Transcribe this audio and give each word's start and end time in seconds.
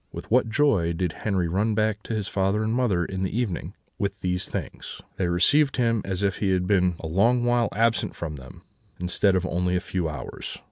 With 0.11 0.31
what 0.31 0.49
joy 0.49 0.93
did 0.93 1.11
Henri 1.13 1.47
run 1.47 1.75
back 1.75 2.01
to 2.05 2.15
his 2.15 2.27
father 2.27 2.63
and 2.63 2.73
mother, 2.73 3.05
in 3.05 3.21
the 3.21 3.37
evening, 3.37 3.75
with 3.99 4.19
these 4.21 4.49
things! 4.49 4.99
They 5.17 5.27
received 5.27 5.77
him 5.77 6.01
as 6.03 6.23
if 6.23 6.37
he 6.37 6.49
had 6.53 6.65
been 6.65 6.95
a 6.99 7.05
long 7.07 7.43
while 7.43 7.69
absent 7.71 8.15
from 8.15 8.37
them, 8.37 8.63
instead 8.99 9.35
of 9.35 9.45
only 9.45 9.75
a 9.75 9.79
few 9.79 10.09
hours. 10.09 10.59